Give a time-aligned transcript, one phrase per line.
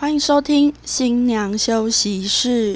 [0.00, 2.72] 欢迎收听新娘休息室。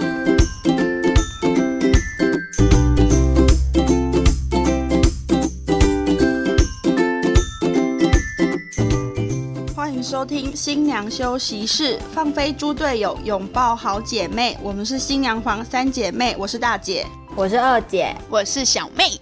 [9.73, 14.59] 欢迎收听新娘休息室，放飞猪队友，拥抱好姐妹。
[14.61, 17.07] 我们是新娘房三姐妹，我是大姐。
[17.37, 19.22] 我是二姐，我是小妹。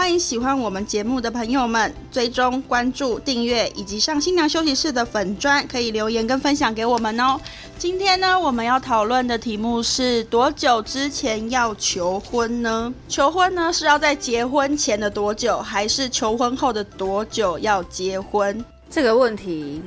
[0.00, 7.38] 欢迎喜欢我们节目的朋友们追踪、关注、订阅，以及上新娘休息室的粉砖，可以留言跟分享给我们哦。
[7.76, 12.90] 今天呢，我们要讨论的题目是多久之前要求婚呢？
[13.08, 18.64] 求婚呢是要在结婚前的多久，还是求婚后的多久要结婚？
[18.88, 19.82] 这个问题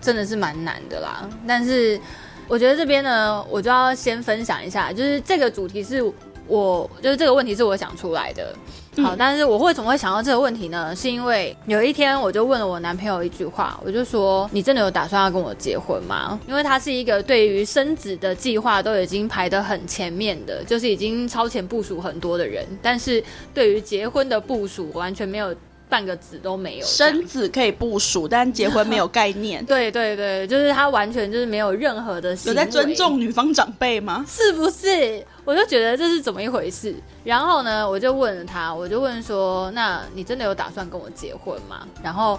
[0.00, 1.30] 真的是蛮难的啦。
[1.46, 2.00] 但是
[2.48, 6.02] 我觉得这边呢，我就要先分享一下，就是这个主题是
[6.46, 8.54] 我，就是这个问题是我想出来的。
[9.02, 10.94] 好，但是我会怎么会想到这个问题呢？
[10.94, 25.54] 是因为有一天我就问了我男朋友一句话，我就说：“你真的有打算要跟我结婚吗？”因为他是一个对于生子的计划都已经排得很前面的，就是已经超前部署很多的人，但是对于结婚的部署完全没有。
[25.88, 29.62] 半个子都没有，生子可以部署，但结婚没有概念。
[29.66, 34.24] 对对对，就是他完全就是没有任何的有在尊重女方长辈吗？
[34.26, 35.22] 是不是？
[35.44, 36.94] 我就觉得这是怎么一回事。
[37.24, 42.38] 然后呢，我就问了他，我就问说：“那你真的有打算跟我结婚吗？”然后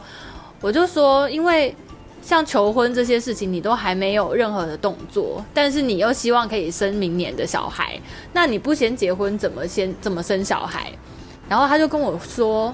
[0.61, 1.75] 我就说：“因为
[2.21, 7.99] 像求婚这些事情，你都还没有任何的动作，但是你又希望可以生明年的小孩，
[8.31, 10.91] 那你不先结婚，怎么先怎么生小孩？”
[11.49, 12.73] 然后他就跟我说。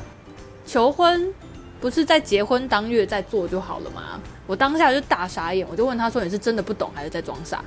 [0.66, 1.34] 求婚
[1.82, 4.22] 不是在结婚当月再做就好了吗？
[4.46, 7.64] 我当下就大傻眼，我就问他说：“你是真的不懂还是在装傻？”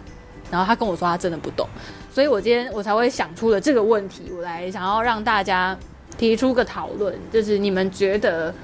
[0.52, 1.66] 然后他跟我说他真的不懂，
[2.12, 5.74] 所以我今天我才会想出了这个问题，我来想要让大家
[6.18, 8.54] 提出个讨论，就是你们觉得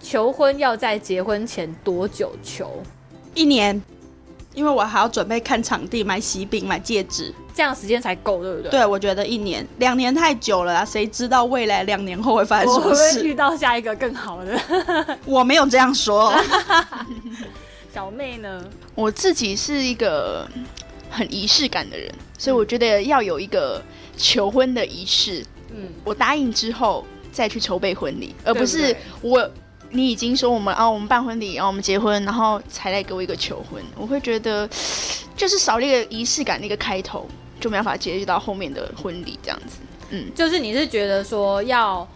[0.00, 2.82] 求婚要在结婚前多久求？
[3.34, 3.82] 一年。
[4.54, 8.70] 因为我还要准备看场地、买喜饼、买戒指，这样时间才够，对不对？
[8.70, 10.82] 对，我觉得一年、两年太久了啊！
[10.82, 13.22] 谁知道未来两年后会发生什么事？
[13.22, 14.58] 遇到下一个更好的？
[15.26, 16.32] 我没有这样说。
[17.92, 18.64] 小妹呢？
[18.94, 20.48] 我自己是一个
[21.10, 23.82] 很仪式感的人，所以我觉得要有一个
[24.16, 25.44] 求婚的仪式。
[25.74, 29.50] 嗯，我答应之后再去筹备婚礼，而不是我。
[29.88, 34.68] 你已经说我们啊，我们办婚礼，然后我们结婚，然后才来给我一个求婚，我会觉得
[35.36, 37.26] 就是少了一个仪式感的一个开头，
[37.60, 39.78] 就没办法接续到后面的婚礼这样子。
[40.10, 42.06] 嗯，就是你是觉得说要。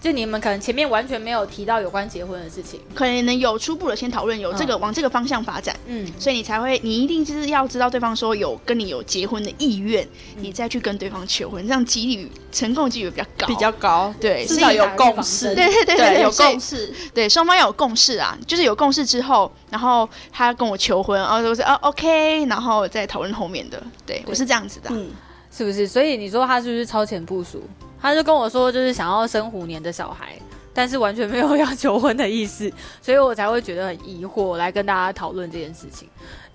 [0.00, 10.06] 就你们可能前面完全没有提到有关结婚的事情，可能有初步的先讨论，有这个往这个方向发展，嗯，所以你才会，你一定就是要知道对方说有跟你有结婚的意愿，
[10.36, 18.18] 你再去跟对方求婚，这样几率成功几率比较高，比较高，对，至少有共识，对对对，有共识，对，双方要有共识。
[18.18, 25.10] 啊，就是有共识之后，然后他跟我求婚，然后我说啊 OK，然后再讨论后面的，对我是这样子的，嗯，
[25.52, 25.86] 是不是？
[25.86, 27.62] 所以你说他是不是超前部署？
[28.00, 30.38] 他就跟我说，就是想要生虎年的小孩，
[30.72, 32.70] 但是完全没有要求婚的意思，
[33.02, 36.08] 所以我才会觉得很疑惑，来跟大家讨论这件事情。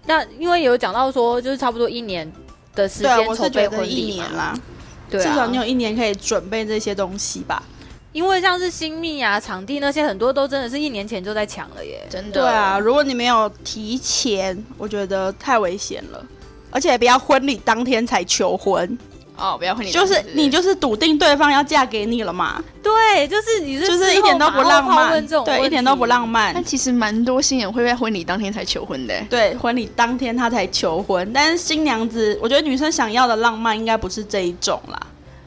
[0.05, 2.31] 那因为有讲到说，就是差不多一年
[2.75, 4.53] 的时间筹备婚礼嘛，
[5.09, 7.63] 对，至少你有一年可以准备这些东西吧。
[8.11, 12.41] 因为像是新密啊、场地那些，很多都真的是一年前就在抢了耶，真的。
[12.41, 16.23] 对啊，如果你没有提前，我觉得太危险了，
[16.69, 18.95] 而且不要婚礼当天才求婚。
[19.35, 22.63] 哦，不要婚礼，就是你就是笃定对方要嫁给你了嘛？
[22.83, 26.53] 对，就是你是就是一点都不浪漫，对，一点都不浪漫。
[26.53, 29.13] 但其实蛮多新人会在婚礼当天才求婚的。
[29.31, 34.99] 对，婚礼当天他才求婚，但是新娘子，我觉得女生想要的浪漫应该不是这一种啦。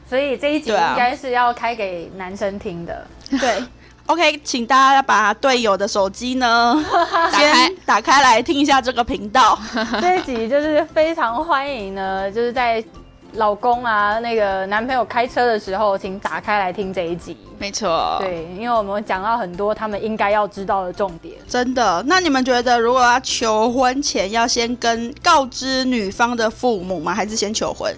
[0.09, 3.07] 所以这一集应该是要开给男生听的。
[3.39, 3.63] 对，
[4.07, 6.85] OK，请大家把队友的手机呢
[7.33, 9.57] 先打开来听一下这个频道。
[10.01, 12.83] 这一集就是非常欢迎呢，就是在。
[13.33, 17.37] 老公啊，那个男朋友开车的时候，请打开来听这一集。
[17.59, 21.35] 没错，对，因为我们讲到很多他们应该要知道的重点。
[21.47, 22.03] 真的？
[22.07, 27.13] 那你们觉得，如果要求婚前，要先跟告知女方的父母吗？
[27.13, 27.93] 还是先求婚？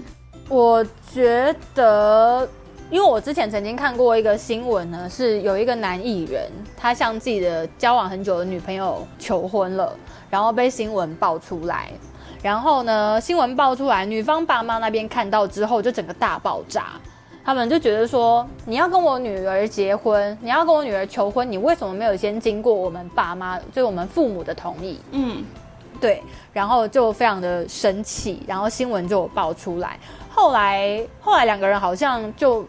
[0.48, 0.84] 我
[1.14, 2.48] 觉得，
[2.90, 9.96] 因为我之前曾经看过一个新闻呢，是有一个男艺人，他向自己的交往很久的女朋友求婚了，
[10.30, 11.92] 然后被新闻爆出来。
[12.42, 13.20] 然后呢？
[13.20, 16.94] 新闻爆出来，女方爸妈那边看到之后，就整个大爆炸。
[17.44, 25.00] 他们就觉得说，你要跟我女儿结婚，你要跟我女儿求婚，你为什么没有先经过我们爸妈，就是我们父母的同意？
[25.12, 25.44] 嗯，
[26.00, 26.24] 对。
[26.54, 30.00] 然后就非常的生气，然后新闻就爆出来。
[30.30, 32.66] 后来，后来两个人好像就。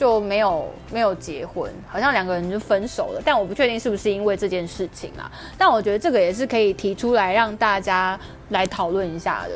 [0.00, 3.20] 就没有没有结婚，好像两个人就分手了。
[3.22, 5.30] 但我不确定是不是因为这件事情啊。
[5.58, 8.18] 但我觉得这个也是可以提出来让大家
[8.48, 9.50] 来讨论一下的，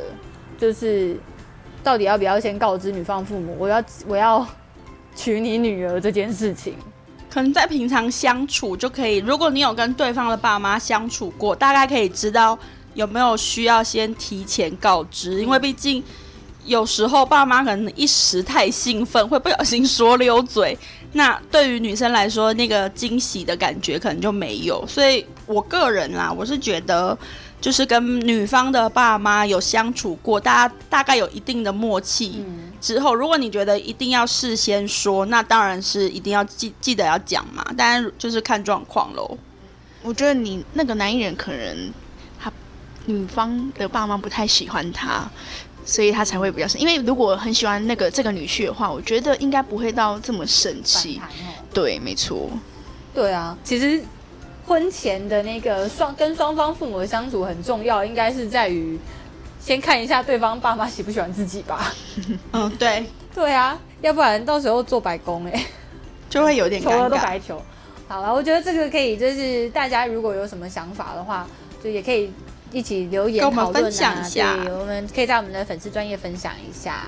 [0.58, 1.17] 就是
[1.82, 4.46] 到底要不要先告知女方父母，我要我要
[5.17, 6.75] 娶你女儿这件事情。
[7.31, 12.58] 可能在平常相处就可以，如果你有跟对方的爸妈相处过，大概可以知道
[12.93, 16.05] 有没有需要先提前告知，因为毕竟。
[16.64, 20.76] 有时候爸妈可能一时太兴奋，会不小心说溜嘴。
[21.12, 24.84] 那对于女生来说，那个惊喜的感觉可能就没有。
[24.87, 27.16] 所以我个人啦，我是觉得，
[27.61, 32.44] 就是跟女方的爸妈有相处过，大家大概有一定的默契
[32.81, 37.64] 之后，如果你觉得一定要事先说，那当然是一定要记记得要讲嘛。
[37.76, 39.38] 当然就是看状况喽。
[40.02, 41.93] 我觉得你那个男艺人可能
[42.40, 42.52] 他
[43.06, 45.31] 女方的爸妈不太喜欢他。
[45.84, 51.20] 所以他才会比较生，因为如果很喜欢那个这个女婿的话，我觉得应该不会到这么生气。
[51.72, 52.48] 对，没错。
[53.14, 54.02] 对啊，其实
[54.66, 58.98] 婚前的那个双跟双方父母的相处很重要，应该是在于
[59.60, 61.92] 先看一下对方爸妈喜不喜欢自己吧。
[62.52, 63.04] 嗯， 对，
[63.34, 65.66] 对啊，要不然到时候做白工哎，
[66.30, 67.60] 就会有点求了都白求。
[68.08, 71.46] 好了，我觉得这个可以，就是大家如果有什么想法的话，
[71.82, 72.32] 就也可以。
[72.75, 74.29] 一起留言讨论啊！
[74.32, 77.06] 对，我们可以在我们的粉丝专业分享一下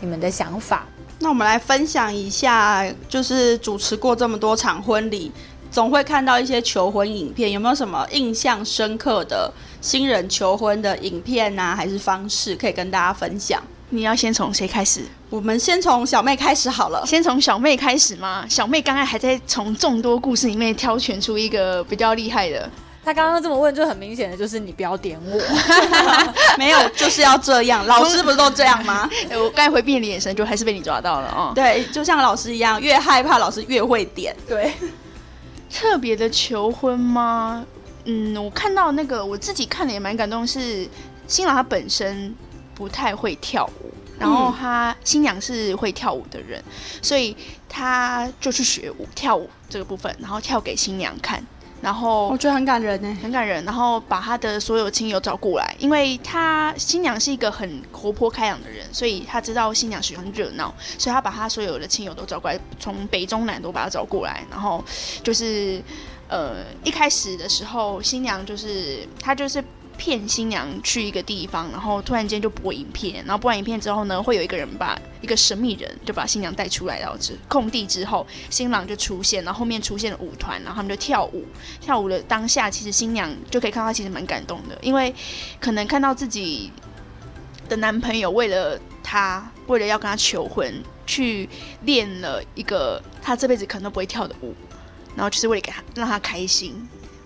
[0.00, 0.86] 你们的想法。
[1.20, 5.32] 那我们来分享一下，就是主持过这么多场婚礼，
[5.70, 13.62] 总会看到一些求婚影片，有没有什么印象深刻的新人求婚的影片啊，还是方式可以跟大家分享？
[13.88, 15.00] 你要先从谁开始？
[15.30, 17.02] 我们先从小妹开始好了。
[17.06, 18.44] 先从小妹开始吗？
[18.50, 22.70] 小妹刚才还在从众多故事里面挑选出一个比较厉害的。
[23.06, 25.40] 他刚刚这么问，就很明显的就是你不要点我，
[26.58, 29.08] 没有就是要这样， 老师不是都这样吗？
[29.30, 31.52] 我刚才回避你的眼神，就还是被你抓到了哦。
[31.54, 34.34] 对，就像老师一样，越害怕老师越会点。
[34.48, 34.72] 对，
[35.72, 37.64] 特别的求婚吗？
[38.06, 40.88] 嗯，我看到那个我自己看了也蛮感动，是
[41.28, 42.34] 新郎他本身
[42.74, 46.60] 不太会跳舞，然后他新娘是会跳舞的人，
[47.00, 47.36] 所以
[47.68, 51.40] 他就去学舞跳舞这个部分，然后跳给新娘看。
[51.86, 53.64] 然后我觉得很感人呢，很感人。
[53.64, 64.44] 然后把他的所有亲友找过来，因为他新娘是一个很活泼开朗的人，所以他知道新娘喜欢热闹，所以他把他所有的亲友都找过来，从北中南都把他找过来。
[64.50, 64.84] 然后
[65.22, 65.80] 就是
[66.26, 69.62] 呃一开始的时候，新娘就是他就是。
[69.96, 77.16] 骗新娘去一个地方，然后突然间就播影片，然后播完影片之后呢，会有一个人把一个神秘人就把新娘带出来，然后
[77.48, 81.44] 空地之后，新郎就出现，然后后面出现了舞团，然后他们就跳舞。
[81.80, 85.14] 跳舞的当下，其实新娘就可以看到，其实蛮感动的，因为
[85.60, 86.70] 可能看到自己
[87.68, 91.48] 的男朋友为了她，为了要跟她求婚，去
[91.82, 94.54] 练了一个他这辈子可能都不会跳的舞，
[95.14, 96.74] 然后就是为了给他让他开心。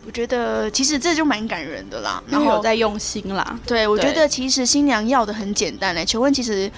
[0.06, 3.58] 我觉得其实这就蛮感人的啦，然后有在用心啦。
[3.66, 6.70] 对，我觉得其实新娘要的很简单嘞，求婚其实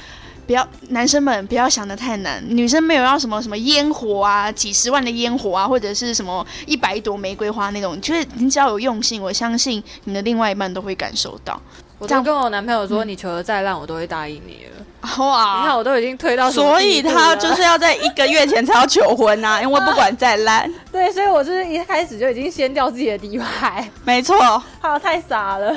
[0.46, 11.60] 不要男生们不要想的太难，女生没有要什么什么烟火啊，几十万的烟火啊，或者是什么一百朵玫瑰花那种，就是你只要有用心，我相信你的另外一半都会感受到。
[11.98, 14.84] 我都跟我男朋友说，你求的再烂，我都会答应你了。
[15.18, 15.58] 哇！
[15.60, 23.90] 你看，我都已经推到，所以他就是要在一个月前才要求婚呐， 因为不管再烂，对，所以我就是一开始就已经掀掉自己的底牌。
[24.04, 25.76] 没错，他太傻了。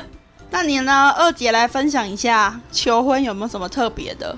[0.51, 4.35] 那你呢，二姐来分享一下求婚有没有什么特别的？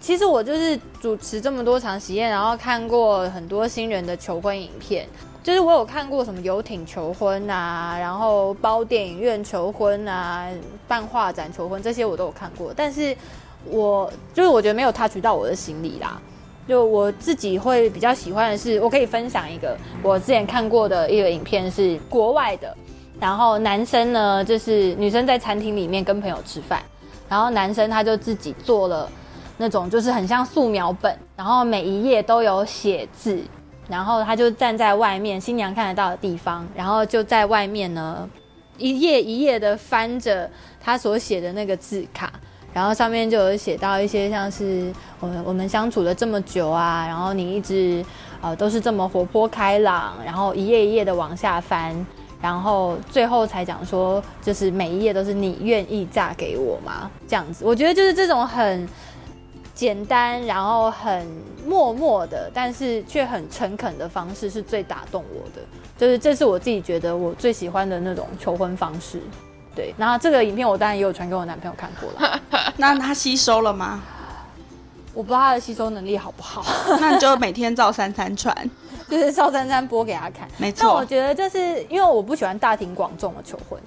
[0.00, 5.08] 其实我就是主持这么多场喜宴，然后看过很多新人的求婚影片。
[5.42, 10.48] 就是我有看过什么游艇求婚啊，然后包电影院求婚啊，
[10.88, 13.16] 办画展求婚这些我都有看过，但是。
[13.70, 16.20] 我就是我觉得没有 touch 到我的心里啦，
[16.66, 22.74] 就我自己会比较喜欢的是，我可以分享一个我之前看过的一个影片，是国外的。
[23.18, 26.82] 然后男生呢，就是女生在餐厅里面跟朋友吃饭，
[27.30, 29.10] 然后男生他就自己做了
[29.56, 33.40] 那种就是很像素描本，然后每一页都有写字，
[33.88, 38.28] 然后他就站在外面新娘看得到的地方，然后就在外面呢
[38.76, 42.30] 一页一页的翻着他所写的那个字卡。
[42.76, 48.04] 然后上面就有写到一些像是我们我们相处了这么久啊，然后你一直
[48.42, 52.06] 呃都是这么活泼开朗，然后一页一页的往下翻，
[52.38, 57.10] 然后最后才讲说就是每一页都是你愿意嫁给我吗？
[57.26, 58.86] 这样子，我觉得就是这种很
[59.74, 61.26] 简单，然后很
[61.66, 65.62] 默默的，但是却很诚恳的方式是最打动我的，
[65.96, 69.18] 就是这是我自己觉得我最喜欢的那种求婚方式。
[69.76, 72.40] 对，然后这个影片我当然也有传给我男朋友看过了。
[72.78, 74.02] 那他吸收了吗？
[75.12, 76.64] 我不知道他的吸收能力好不好，
[77.00, 78.54] 那你就每天照三三传，
[79.08, 80.48] 就是照三三播给他看。
[80.58, 81.06] 没错但我错。
[81.06, 83.80] 觉得就是因为我不喜欢大庭广众的求婚，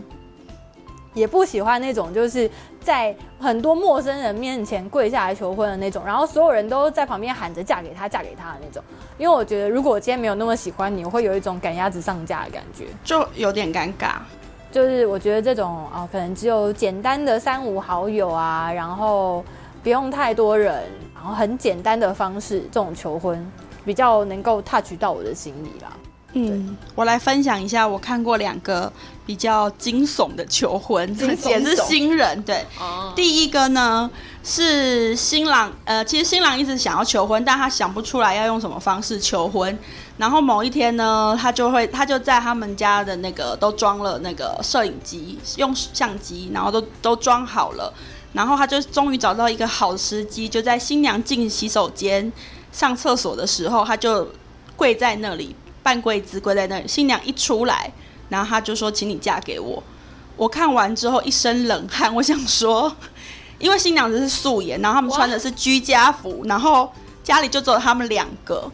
[1.14, 2.50] 也不喜欢那种就是
[2.82, 8.84] 在很多陌生人面前跪下来求婚的那种，然后所有人都在旁边喊着嫁给他、嫁给他的那种。
[9.20, 12.86] 因为我觉得如果我今天没有那么喜欢你，我会有一种赶鸭子上架的感觉。
[13.04, 14.14] 就有点尴尬。
[14.72, 19.44] 就是我觉得这种啊、可能只有简单的三五好友啊，然后
[19.82, 20.84] 不用太多人，
[21.16, 23.46] 然后很简单的方式，这种求婚
[23.84, 25.92] 比较能够 touch 到我的心里啦。
[26.34, 28.92] 嗯，我来分享一下，我看过两个
[29.26, 32.42] 比较惊悚的求婚，惊悚 也是新人。
[32.44, 34.10] 对，哦，第一个呢
[34.44, 39.78] 是新郎，呃，其实新郎一直想要求婚，但他想不出来要用什么方式求婚。
[40.18, 47.92] 然后某一天呢，他就会，他就在他们家的那个都装了那个摄影机，用相机，然后都都装好了。
[48.34, 52.32] 然后他就终于找到一个好时机，就在新娘进洗手间
[52.72, 54.28] 上厕所的时候，他就
[54.76, 55.56] 跪在那里，
[55.90, 56.88] 半跪姿跪在那里。
[56.88, 57.92] 新娘一出来，
[58.30, 59.82] 然后他就说：“请你嫁给我。”
[60.38, 62.96] 我看完之后一身冷汗，我想说，
[63.58, 66.94] 因为新娘子是素颜，然后他们穿的是居家服，然后
[67.24, 68.72] 家里就只有他们两个，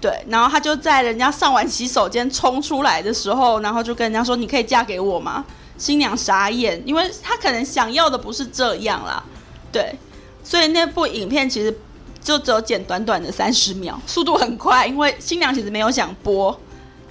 [0.00, 5.44] 对，然后他就在人家上完洗手间冲出来的时候，然后就跟人家说：“你可以嫁给我吗？”
[5.76, 9.22] 新娘傻眼，因为她可能想要的不是这样啦，
[9.70, 9.94] 对，
[10.42, 11.78] 所以那部影片其实
[12.26, 16.60] 就只有剪短短的三十秒，速度很快，因为新娘其实没有想播，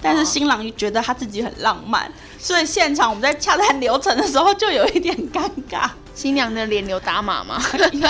[0.02, 5.88] 但是新郎觉得他自己很浪漫，所以现场我们在洽谈流程的时候就有一点尴尬。
[6.14, 7.58] 新娘的脸有打码吗？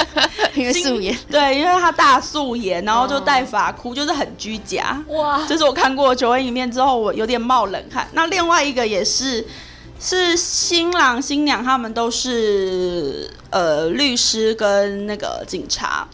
[0.54, 1.16] 因为素颜。
[1.30, 5.00] 对，因为她大素颜，然后就戴发箍，就是很居家。
[5.06, 8.08] 哇，这是我看过求婚影片之后，我有点冒冷汗。
[8.14, 9.46] 那另外一个也是，
[10.00, 16.08] 是新郎新娘他们都是呃律师跟那个警察。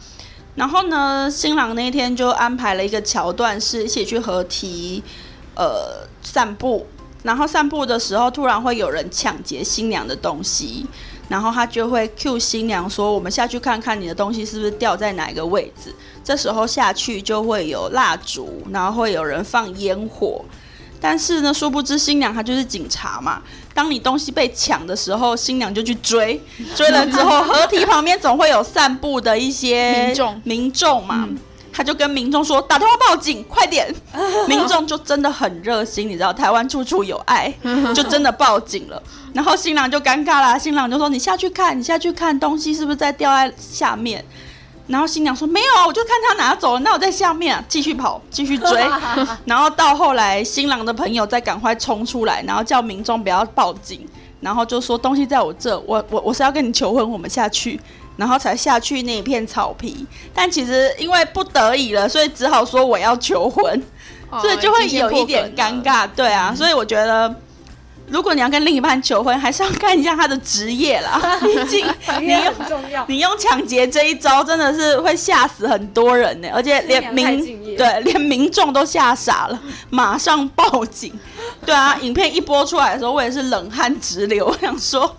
[0.55, 5.03] 然后呢，新郎那一天就安排了一个桥段，是一起去合体
[5.55, 6.87] 呃散步。
[7.23, 10.85] 然后散步的时候，突然会有人抢劫新娘的东西，
[11.29, 15.95] 然后他就会 cue 新娘说：“我们下去看看你的东西是不是掉在哪一个位置。”
[16.25, 20.45] 这时候下去就会有蜡烛，然后会有人放烟火。
[21.03, 23.43] 但是呢，殊不知新娘她就是警察嘛。
[23.75, 26.41] 当你东西被抢的时候，新娘就去追，
[26.77, 31.29] 追了之后，河堤旁边总会有散步的一些民众民众嘛。
[31.75, 33.89] 他就跟民众说：“打电话报警，快点！”
[34.47, 37.51] 民众就真的很热心，你知道，台湾处处有爱，
[37.97, 39.03] 就真的报警了。
[39.33, 44.23] 然后新郎就尴尬啦，新郎就说：“你下去看，你下去看东西是不是在掉在下面？”
[44.89, 48.85] 然后新娘说：“没有啊，我就看他拿走了，那我在下面、啊、继续跑，继续追。
[49.47, 54.07] ”然后到后来，新郎的朋友再赶快冲出来，然后叫民众不要报警，
[54.41, 57.81] 然后就说：“东西在我这，我我我是要跟你求婚，我们下去。”
[58.17, 63.83] 然后才下去那一片草皮，但其实因为不得已了，所以只好说我要求婚，
[64.41, 67.35] 所以就会有一点尴尬，对啊，所以我觉得。
[68.13, 71.21] 如果你要跟另一半求婚，还是要看一下他的职业啦。
[71.41, 71.87] 毕竟
[72.21, 72.43] 你用。
[73.09, 81.13] 你用抢劫这一招，真的是会吓死很多人呢， 而且连民业对连民众都吓傻了， 马上报警。
[81.65, 85.17] 对啊，影片一播出来的时候，我也是冷汗直流，我想说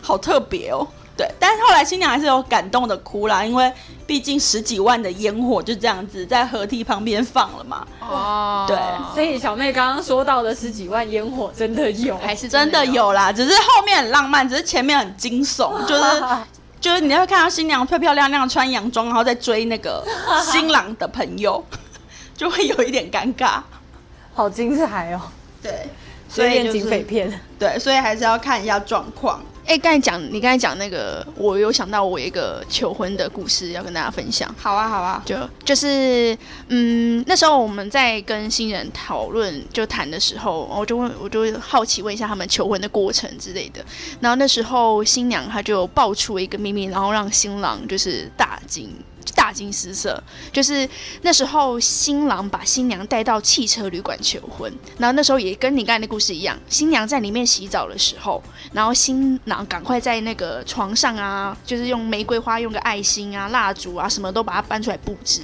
[0.00, 0.86] 好特别哦。
[1.16, 3.72] 对，但是后来新娘还是有感动的哭啦，因为
[4.06, 8.76] 毕竟十几万的烟火就这样子在河堤旁边放了嘛，哦，对
[9.14, 16.22] 所以小妹刚刚说到的十几万烟火真的有，还是真的有啦，只是后面很浪漫，只是前面很惊悚， 就是
[16.78, 20.04] 就是你会看到新娘漂漂亮亮穿洋装，然后再追那个
[20.44, 21.64] 新郎的朋友，
[22.36, 23.60] 就会有一点尴尬。
[24.34, 25.22] 好精彩哦，
[25.62, 25.88] 对，
[26.28, 27.40] 所以警匪是片。
[27.58, 29.40] 对，所以还是要看一下状况。
[29.66, 34.52] 哎，刚才讲你刚才讲那个，我有想到我一个求婚的故事要跟大家分享。
[34.56, 36.36] 好啊，好啊，就就是
[36.68, 43.84] 嗯，那时候我们在跟新人讨论就谈的时候，我就问，我就会好奇问一下他们求婚的过程之类的。
[44.20, 48.88] 然后那时候新娘她就爆出一个秘密，然后让新郎就是大惊。
[49.34, 50.88] 大惊失色，就是
[51.22, 58.42] 那时候新郎把新娘带到汽车旅馆求婚，然后那时候也跟你刚才的故事一样，新娘在里面洗澡的时候，
[58.72, 65.40] 然后新郎赶快在那个床上啊，就是用玫瑰花、用个爱心啊、蜡烛啊，什么都把它搬出来布置。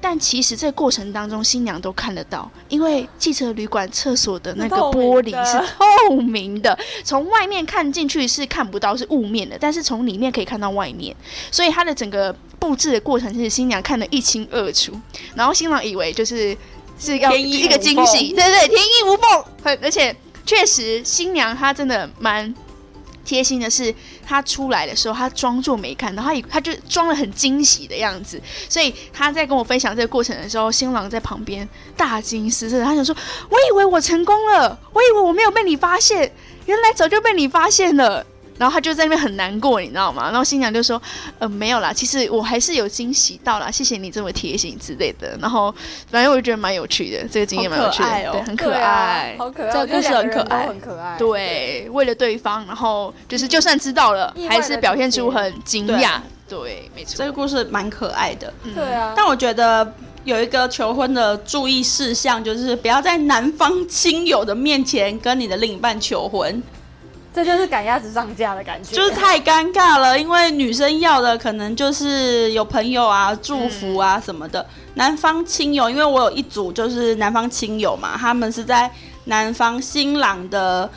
[0.00, 11.14] 但其实这个过程当中，新娘都看得到，因为汽车旅馆厕所的那个玻璃是透明的，从外面看进去是看不到，是雾面的，但是从里面可以看到外面，
[11.50, 14.92] 所以它的整个布置的过程是新娘看得一清二楚。
[15.34, 16.56] 然后新郎以为就是
[16.98, 20.14] 是要一个惊喜，对对，天衣无缝，很而且
[20.46, 22.54] 确实新娘她真的蛮。
[23.22, 23.94] 贴心的是，
[24.26, 28.40] 她出来的时候，她装作没看到，她以她就装了很惊喜的样子。
[28.68, 33.14] 所以她在跟我分享这个过程的时候，新郎在旁边大惊失色，他想说
[33.50, 36.32] ：“我以为我成功了，我以为我没有被你发现，
[36.64, 38.26] 原来早就被你发现了。”
[38.60, 40.24] 然后他就在那边很难过，你知道吗？
[40.24, 41.00] 然后新娘就说
[41.40, 45.74] ：“呃，没有啦，其实我还是有惊喜到啦，谢谢你这么贴心之类的。”然后
[46.10, 51.16] 反正我就觉得蛮有趣的，这个经验蛮有趣的，对，很可爱，好可爱，这个故事很可爱，很可爱。
[51.16, 56.20] 对，为了对方，然后就是就算知道了，还是表现出很惊讶。
[56.46, 58.52] 对，没错，这个故事蛮可爱的。
[58.74, 59.90] 对啊，但我觉得
[60.24, 66.62] 有一个求婚的注意事项，就是不要在男方亲友的面前跟你的另一半求婚。
[67.32, 70.18] 这就是赶鸭子上架的感觉，就是太尴尬了。
[70.18, 74.66] 因为女生要的可能就是有朋友啊、祝福啊什么的。
[74.94, 78.90] 男方亲友，因为我有一组就是男方亲友嘛，他们是在
[79.26, 80.90] 男方新郎的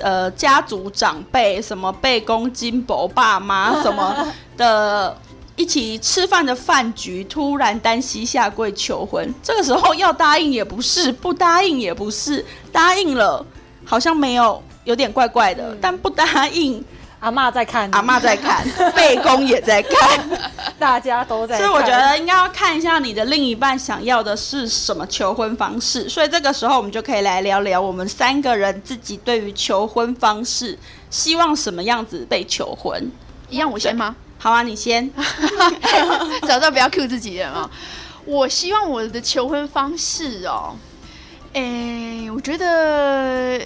[0.00, 4.26] 呃家族长辈，什么贝公金伯爸妈 什么
[4.56, 5.14] 的，
[5.56, 9.32] 一起吃饭的饭局，突然单膝下跪求婚。
[9.42, 13.44] 这个时候要答应也不是，不答应也不是，答应了
[13.84, 14.62] 好像没有。
[14.84, 16.84] 有点怪怪的，但不答应。
[17.20, 18.62] 阿妈在看，阿妈在看，
[18.94, 20.28] 背公也在看，
[20.78, 21.56] 大家都在。
[21.56, 26.06] 所以我觉得应该要看一下你的另一半想要的是什么求婚方式。
[26.06, 33.10] 所以这个时候我们就可以来聊聊我们三个人自己对于求婚方式，希望什么样子被求婚。
[33.48, 34.14] 一样我先吗？
[34.38, 35.10] 好啊，你先。
[36.46, 37.70] 早知道不要 Q 自己人啊！
[38.26, 40.76] 我希望我的求婚方式哦，
[41.54, 43.62] 哎，我觉得。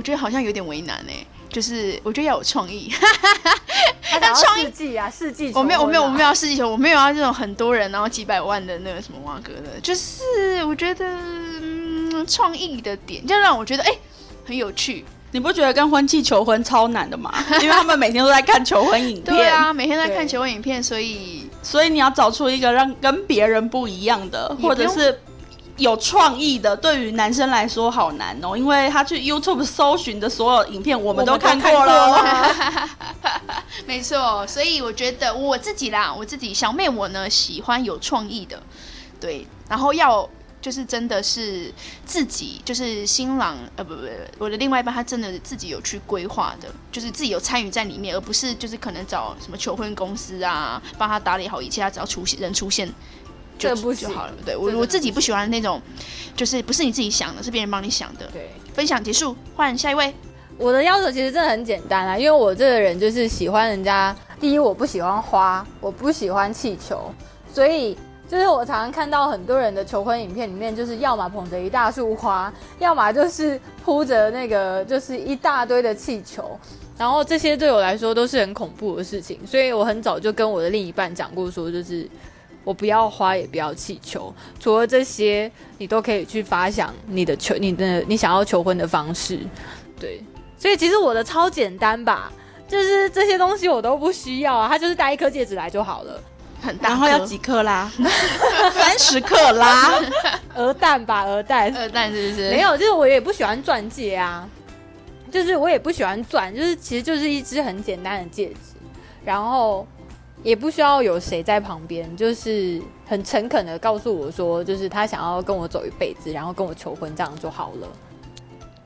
[0.00, 2.90] 我觉得好像有点为难哎，就是我觉得要有创意，
[4.18, 11.04] 他创意啊，世纪我没有我没有我没有世纪球，我没有要这种很多人然后几百万的那个什么蛙哥的，就是我觉得
[12.26, 13.92] 创意的点，就让我觉得哎
[14.46, 15.04] 很有趣。
[15.32, 17.30] 你不觉得跟婚庆求婚超难的吗？
[17.60, 25.20] 因为他们每天都在看求婚影片，对啊，每天在看求婚影片，所以所以你要找出一个让跟别人不一样的，或者是。
[25.80, 32.88] 有创意的，对于男生来说好难哦，因为他去 YouTube 搜寻的所有影片，我们都看过了。
[33.86, 38.62] 没错，所以我觉得我自己啦，我自己小妹我呢喜欢有创意的，
[39.18, 40.28] 对，然后要
[40.60, 41.72] 就是真的是
[42.04, 44.02] 自己就是新郎呃不不，
[44.38, 52.92] 我的另外一半他真的自己有去规划的，就是自己有参与在里面，而不是就是可能找什么求婚公司啊帮他打理好一切，他只要出现人出现。
[53.60, 55.80] 就就好了，对我我自己不喜欢那种，
[56.34, 58.26] 就是不是你自己想的，是别人帮你想的。
[58.32, 60.12] 对，分享结束，换下一位。
[60.56, 64.14] 我的要求其实真的很简单啊，因为我这个人就是喜欢人家。
[64.38, 67.10] 第一，我不喜欢花，我不喜欢气球，
[67.52, 67.96] 所以
[68.28, 76.58] 就是我常常看到很多人的求婚影片里面，就是要么捧着一大束花，要么就是铺着那个就是一大堆的气球，
[76.98, 82.08] 然后这些对我来说都是很恐怖的事情，所以我很早就跟我的另一半讲过，说就是。
[82.70, 89.40] 我不要花，也不要气球，除了这些，你都可以去发想你的求、你的你想要求婚的方式。
[89.98, 90.22] 对，
[90.56, 92.30] 所以其实我的超简单吧，
[92.68, 96.22] 就是这些东西我都不需要啊，他就是带一颗戒指来就好了，
[96.62, 97.90] 很大，然后要几克拉？
[98.72, 100.00] 三十克拉？
[100.54, 102.50] 鹅蛋吧，鹅蛋，鹅蛋是不是？
[102.50, 104.48] 没有，就是我也不喜欢钻戒啊，
[105.28, 108.78] 就是我也不喜欢钻，就是其实就是一只很简单的戒指，
[109.24, 109.84] 然后。
[110.42, 117.88] 也不需要有谁在旁边，就是很诚恳的告诉我说，就是他想要跟我走一辈子，然后跟我求婚，这样就好了。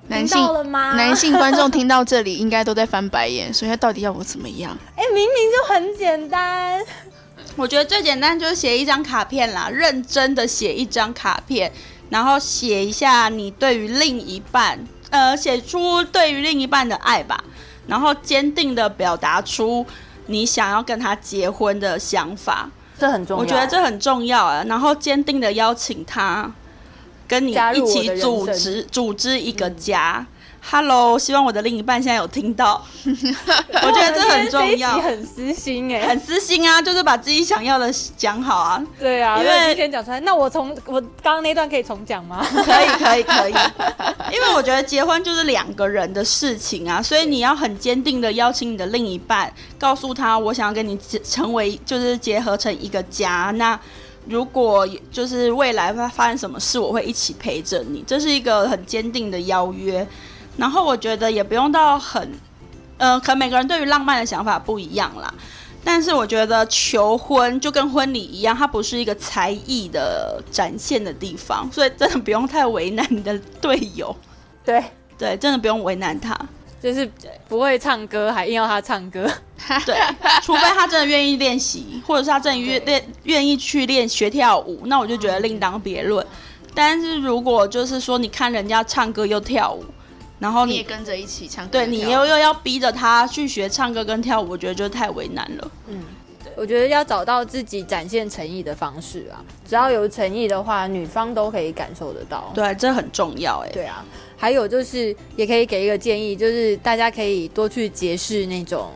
[0.09, 0.95] 男性了吗？
[0.99, 4.77] 男性观众听到这里应该都在翻白眼，所以他到底要我怎么样？
[4.97, 6.85] 哎，明明就很简单。
[7.57, 11.71] 我觉得最简单就是写一张卡片啦，认真的写一张卡片，
[12.11, 17.43] 然后写一下你对于另一半，呃，写出对于另一半的爱吧，
[17.87, 19.87] 然后坚定的表达出。
[20.27, 23.43] 你想要跟他结婚的想法，这很重要。
[23.43, 24.65] 我觉得这很重要啊。
[24.69, 26.53] 然后坚定的邀请他
[27.27, 30.27] 跟你一起组织组织一个家。
[30.71, 32.83] Hello，希望我的另一半现在有听到。
[33.05, 38.83] 我觉得这很重要，很私心哎，很私心啊，就是把自己想要的讲好啊。
[38.99, 40.19] 对啊，因为先讲出来。
[40.21, 42.45] 那我从我刚刚那段可以重讲吗？
[42.51, 43.53] 可以，可以，可以。
[44.33, 53.53] 因为我觉得结婚就是两个人的事情啊，所以你要很坚定的邀请你的另一半，告诉他我想要跟你成为，就是结合成一个家。
[53.57, 53.79] 那
[54.27, 58.03] 如果就是未来会发生什么事，我会一起陪着你。
[58.07, 60.07] 这是一个很坚定的邀约。
[60.57, 62.33] 然后我觉得也不用到很，
[62.99, 65.33] 呃，可能每个人对于浪漫的想法不一样啦。
[65.87, 74.15] 但是我觉得求婚就跟婚礼一样，它不是一个才艺的展现的地方，所以真的不用太为难你的队友。
[74.65, 74.83] 对
[75.19, 76.35] 对，真的不用为难他。
[76.81, 77.11] 就是
[77.49, 79.31] 不会唱歌还硬要他唱歌。
[79.87, 79.97] 对，
[80.43, 86.27] 除非他真的愿意练习，或者是他真的愿练愿意去练学跳舞，那我就觉得另当别论。
[86.75, 89.85] 但是如果就是说你看人家唱歌又跳舞，
[90.39, 95.71] 然后你也跟着一起唱，对你又又要逼着他去学唱歌跟跳舞，我觉得就太为难了。
[95.89, 96.03] 嗯，
[96.57, 102.51] 我觉得要找到自己展现诚意的方式啊，只要有诚意的话，女方都可以感受得到。
[102.55, 103.71] 对，这很重要哎。
[103.73, 104.05] 对啊，
[104.37, 108.91] 还有就是也可以给一个建议，就是大家可以多去结识那种。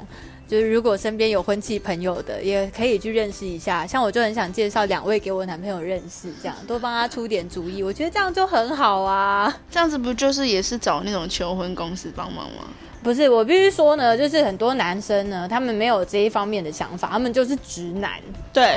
[0.48, 3.86] 就是如果身边有婚庆朋友的，也可以去认识一下。
[3.86, 7.82] 像我就很想介绍两位给我男朋友认识，这样多帮他出点主意。
[7.82, 9.54] 我觉得这样就很好啊。
[9.70, 12.64] 这样子不就是也是找那种求婚公司帮忙吗？
[13.00, 18.18] 不是，我必须说呢，就是很多男生呢，他们没有这一方面的想法，他们就是直男，
[18.52, 18.76] 对，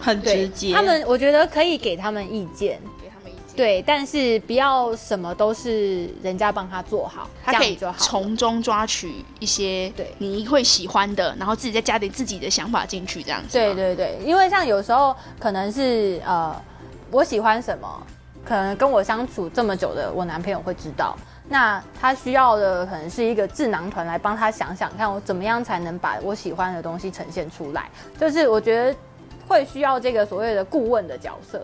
[0.00, 0.72] 很直接。
[0.72, 2.80] 他们我觉得可以给他们意见。
[3.56, 13.48] 对，但是不要什么都是人家帮他做好，他可以从中抓取一些对你会喜欢的，然后自己再加点自己的想法进去，这样子。
[13.52, 16.54] 对对对，因为像有时候可能是呃，
[17.10, 18.06] 我喜欢什么，
[18.44, 21.16] 可能跟我相处这么久的我男朋友会知道，
[21.48, 27.88] 那他需要的可能是一个智囊团来帮他想想看，我怎么样才能把我喜欢的东西呈现出来，
[28.20, 28.98] 就是我觉得
[29.48, 31.62] 会需要这个所谓的顾问的角色。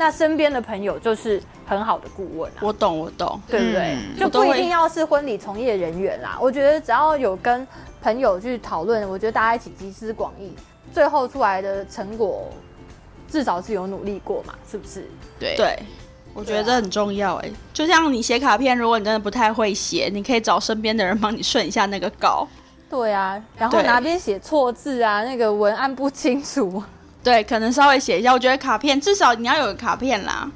[0.00, 3.98] 那身边的朋友就是很好的顾问啊，我懂我懂，对不对？
[4.16, 6.38] 就不一定要是婚礼从业人员啦。
[6.40, 7.66] 我觉得只要有跟
[8.00, 10.54] 朋友去讨论，我觉得大家一起集思广益，
[10.92, 12.48] 最后出来的成果
[13.28, 15.04] 至少是有努力过嘛，是不是？
[15.36, 15.76] 对对，
[16.32, 17.50] 我觉得这很重要哎。
[17.74, 22.46] 就像你写卡片，如果你真的不太会写，你可以找身边的人帮你顺一下那个稿。
[22.88, 26.80] 对啊，然后哪边写错字啊，那个文案不清楚。
[27.22, 28.32] 对，可能稍微写一下。
[28.32, 30.50] 我觉得卡片至少你要有个卡片啦。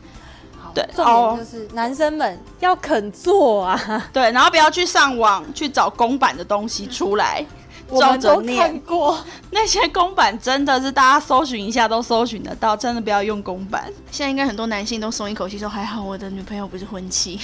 [0.75, 4.09] 对，重点就是男生们要肯做啊。
[4.11, 7.45] 对，然后不要去上网去找公版的东西出来，
[8.01, 9.19] 照着念过。
[9.51, 13.85] 那些公版真的是大家搜寻一下都搜寻得到，真的不要用公版。
[14.11, 17.39] 现在应该很多男性都松一口气，说还好我的女朋友不是婚期。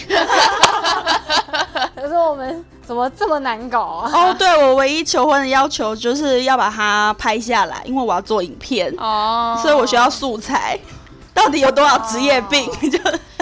[2.01, 4.11] 可是我们怎么这么难搞啊？
[4.13, 10.79] 哦，对我唯一求婚的要求就是要把它拍下来，因为我要做影片哦，所以我需要素材。
[11.35, 12.69] 到底有多少职业病？
[12.91, 12.99] 就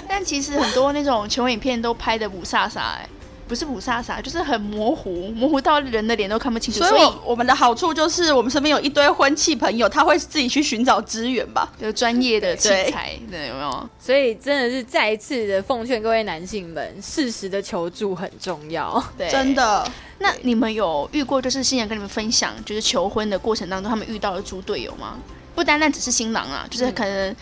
[0.07, 3.09] 但其实很多那种求婚影片都拍的不飒飒哎。
[3.49, 6.81] 不是五煞煞，就是很模糊，模糊到人的脸都看不清楚。
[6.81, 13.89] 所以我们的好处就是，我们身边有一堆婚庆朋友，他会自己去寻找资源吧，有专业的器材，对，有没有？
[13.99, 19.03] 所以真的是再一次的奉劝各位男性们，适时的求助很重要。
[19.17, 19.89] 对，真的。
[20.19, 25.19] 那你们有遇过，就是新人跟你们分享，就是求婚的过程当中，他们遇到了猪队友吗？
[25.55, 27.35] 不单单只是新郎啊，就是可能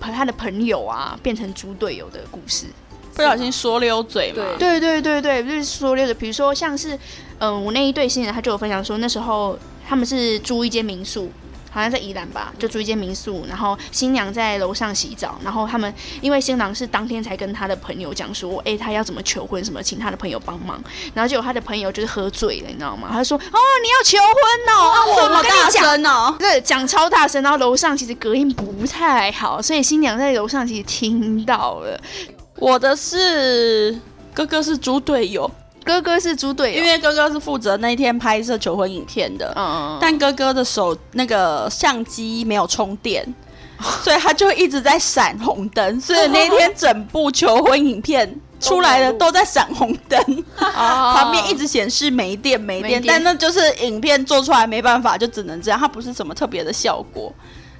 [0.00, 2.66] 和他的朋友啊，变成猪队友的故事。
[3.14, 4.44] 不小心说溜嘴嘛？
[4.58, 6.14] 对对对对，就是说溜嘴。
[6.14, 6.98] 比如说像是，
[7.38, 11.30] 嗯，我那一对新人，他就有分享说，那时候他们是租一间民宿，
[11.70, 23.08] 好像在宜兰吧，就租一间民宿，然后新娘在楼上洗澡，然后他们因为新郎是当天才跟他的朋友讲说，哎，他要怎么求婚什么，请他的朋友帮忙，然后结果他的朋友就是喝醉了，你知道吗？
[23.12, 32.00] 他说，哦，你要求婚哦，我跟你讲哦，对，讲超大声，然后楼上其实隔音不太好，所以新娘在楼上其实听到了。
[32.60, 33.98] 我的是
[34.34, 35.50] 哥哥是猪队友，
[35.82, 43.34] 哥哥是猪队友，因为哥哥是负责那天拍摄求婚影片的，嗯嗯，但哥哥的手那个相机没有充电，
[44.04, 57.32] 所以他就一直在闪红灯，所以那天整部求婚影片出来的都在闪红灯，旁边一直显示没电没电，但那就是影片做出来没办法，就只能这样，它不是什么特别的效果，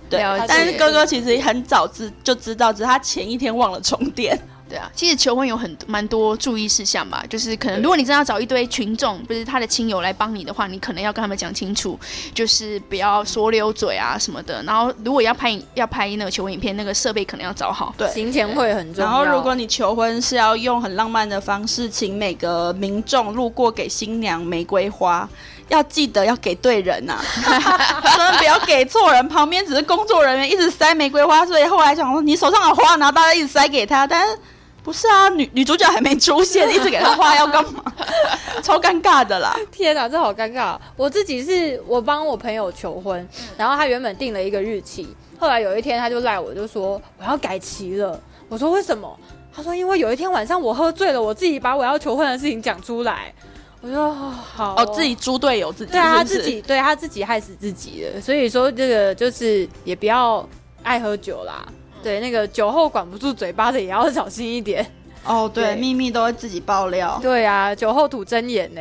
[0.08, 4.40] 对，但是哥哥其实很早知就知道，只是他前一天忘了充电。
[4.70, 11.98] 对啊，其实求婚有很蛮多注意事项吧，就是可能如果你真的要找一堆群众，不是他的亲友来帮你的话，你可能要跟他们讲清楚，
[12.32, 14.62] 就是不要说溜嘴啊什么的。
[14.62, 17.92] 然后如果要拍要拍那个求婚影片，那个设备可能要找好。
[17.98, 19.10] 对，行前会很重要。
[19.10, 25.28] 然后如果你求婚是要用很浪漫的方式，请每个民众路过给新娘玫瑰花，
[25.68, 29.26] 要记得要给对人呐， 千万不要给错人。
[29.28, 34.38] 旁边只是工作人员一直塞玫瑰花，所以后来想说你手上的花，然后大家一直塞给他，但是。
[34.82, 37.84] 不是啊，女女主角还没出现，一直给她画要干嘛？
[38.62, 39.54] 超尴尬的啦！
[39.70, 40.78] 天哪，这好尴尬！
[40.96, 48.20] 我自己是我帮我朋友求婚，然后他原本定了一个日期，后来有一天他就赖我，就说我要改期了。
[48.48, 49.18] 我说为什么？
[49.54, 53.32] 他说因为有一天晚上我喝醉了，我自己把我要求婚的事情讲出来。
[53.80, 58.20] 我说好哦，自己猪队友自己，对啊，他自己对他自己害死自己了。
[58.20, 60.46] 所以说这个就是也不要
[60.82, 61.66] 爱喝酒啦。
[62.02, 64.84] 对，那个酒后管不住嘴巴的也要小心一点。
[65.24, 67.18] 哦，对，对秘密都会自己爆料。
[67.20, 68.80] 对啊，酒后吐真言呢。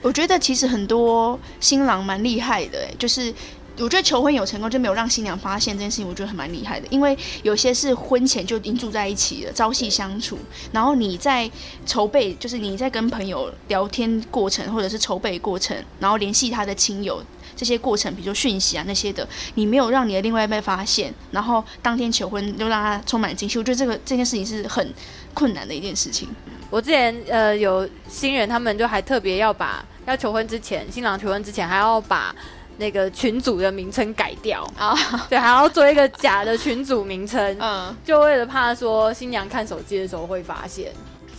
[0.00, 3.32] 我觉得其实很多新郎蛮厉害的，哎，就是
[3.78, 6.86] 我觉得求婚有成功，就没有让新娘发现这件事情，我觉得还蛮厉害的。
[6.90, 10.38] 因为有些是婚前就已经住在一起了，朝夕相处，
[10.72, 11.50] 然后你在
[11.86, 17.22] 筹备，就是你在跟朋友聊天过程，或者是筹备过程，然后联系他的亲友。
[17.56, 24.92] 这些过程，比如说讯息啊那些的，你没有让你的另外一半发现，然后当天求婚就让他充满惊喜，我觉得这个这件事情是很
[25.34, 26.28] 困难的一件事情。
[26.70, 32.34] 我之前呃有新人，他们就还特别要把要求婚之前，新郎求婚之前还要把
[32.78, 34.96] 那个群组的名称改掉啊，
[35.28, 40.90] 对，还要做一个假的群组名称，嗯，就为了怕说新娘看手机的时候会发现。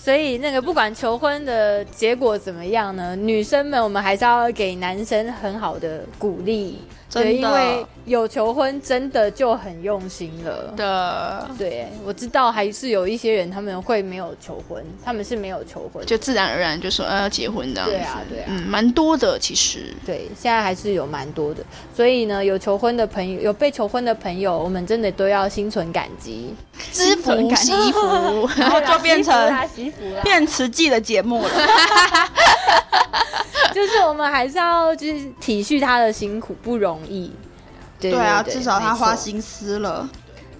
[0.03, 6.77] 所以那个不管求婚的结果怎么样呢，女生们我们还是要给男生很好的鼓励，
[7.13, 10.73] 对，因为有求婚真的就很用心了。
[10.75, 17.95] 的，对，我知道还是有一些人他们会没有求婚，他们是没有求婚，就自然而然就说呃要结婚这样子。
[17.95, 19.93] 对啊对啊嗯，蛮多的其实。
[20.05, 21.63] 对，现在还是有蛮多的。
[21.95, 26.53] 所以呢，有求婚的朋友，有被求婚的朋友，我们真的都要心存感激。
[26.91, 29.33] 知福惜福， 然后就变成
[30.23, 31.49] 变慈济的节目了。
[33.75, 37.31] 就是我们还是要就是体恤他的辛苦，不容易。
[37.99, 40.07] 对对啊，对至少他花心思了。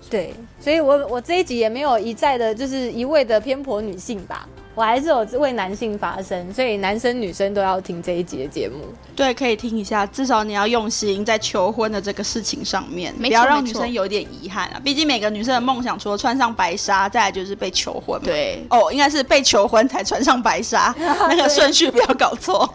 [0.10, 8.76] 对，所以我我这一集也没有一再的，就是一味的偏颇女性吧，我还是有为男性发声，所以男生女生都要听这一集的节目。
[9.16, 14.80] 对，可以听一下，至少你要用心在求婚的这个事情上面，不要让女生有点遗憾啊。
[14.84, 18.26] 毕竟每个女生的梦想，除了穿上白纱，再来就是被求婚嘛。
[18.26, 20.94] 对，哦，应该是被求婚才穿上白纱，
[21.28, 22.72] 那个顺序不要搞错。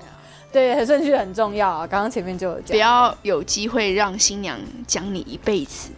[0.50, 2.78] 对，顺序很重要啊，刚刚前面就有不讲。
[2.78, 5.90] 要有机会让新娘讲你一辈子。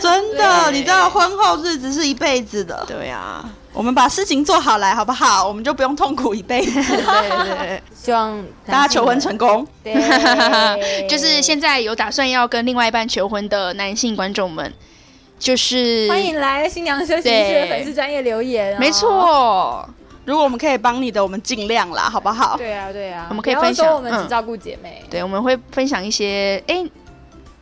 [0.00, 2.84] 真的，你知道婚后日子是一辈子的。
[2.88, 5.46] 对啊，我们把事情做好来，好不好？
[5.46, 6.72] 我们就不用痛苦一辈子。
[6.82, 7.82] 对对对。
[7.94, 9.64] 希望大家求婚成功。
[9.84, 9.94] 对，
[11.08, 14.72] 就是现在有打算要跟另外一半求婚的男性观众们，
[15.38, 18.78] 就是欢迎来新娘休息室的粉丝专业留言、哦。
[18.80, 18.90] 没。
[18.90, 19.88] 错，
[20.26, 22.56] 如果我们可以帮你的，我们尽量啦，好不好？
[22.58, 25.02] 对啊，对啊，我们可以分享说我们只嗯照顾姐妹。
[25.08, 26.84] 对，我们会分享一些哎。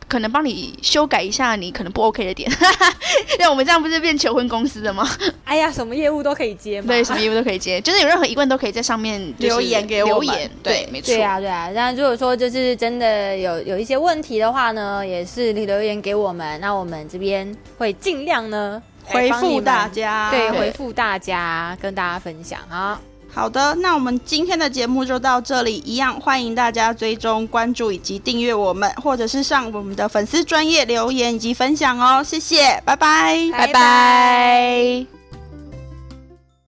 [0.07, 2.49] 可能帮你修改一下你可能不 OK 的点，
[3.39, 5.03] 那我们这样不是变求婚公司的吗？
[5.43, 6.87] 哎呀，什么业务都可以接嘛。
[6.89, 11.71] 对，什么业务都可以接，就是有任何疑问都可以在上面就是留言给我们留言，对对，没错，对啊，对啊。
[11.73, 20.29] 那如果说就是真的有有一些问题的话呢，也是你留言给我们，那我们这边会尽量呢回复大家。
[20.31, 22.99] 对，对回复大家，跟大家分享啊。
[23.33, 35.14] 好的，那我们今天的节目就到这里，一样欢迎大家追踪、关注以及订阅我们，或者是上我们的粉丝专业留言以及分享哦，谢谢，拜拜，拜拜。